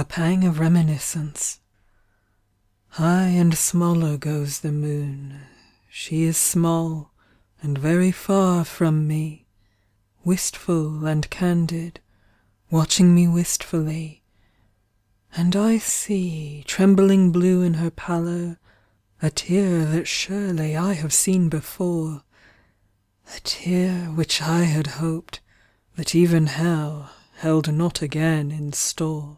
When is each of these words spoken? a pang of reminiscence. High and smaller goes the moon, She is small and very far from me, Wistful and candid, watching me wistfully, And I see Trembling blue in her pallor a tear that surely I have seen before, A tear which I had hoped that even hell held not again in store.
a 0.00 0.04
pang 0.04 0.44
of 0.44 0.58
reminiscence. 0.58 1.60
High 2.92 3.26
and 3.26 3.54
smaller 3.54 4.16
goes 4.16 4.60
the 4.60 4.72
moon, 4.72 5.42
She 5.90 6.22
is 6.22 6.38
small 6.38 7.12
and 7.60 7.76
very 7.76 8.10
far 8.10 8.64
from 8.64 9.06
me, 9.06 9.44
Wistful 10.24 11.04
and 11.04 11.28
candid, 11.28 12.00
watching 12.70 13.14
me 13.14 13.28
wistfully, 13.28 14.22
And 15.36 15.54
I 15.54 15.76
see 15.76 16.64
Trembling 16.66 17.30
blue 17.30 17.60
in 17.60 17.74
her 17.74 17.90
pallor 17.90 18.58
a 19.20 19.28
tear 19.28 19.84
that 19.84 20.08
surely 20.08 20.78
I 20.78 20.94
have 20.94 21.12
seen 21.12 21.50
before, 21.50 22.22
A 23.36 23.40
tear 23.40 24.06
which 24.06 24.40
I 24.40 24.62
had 24.62 24.86
hoped 24.86 25.40
that 25.96 26.14
even 26.14 26.46
hell 26.46 27.10
held 27.34 27.70
not 27.70 28.00
again 28.00 28.50
in 28.50 28.72
store. 28.72 29.36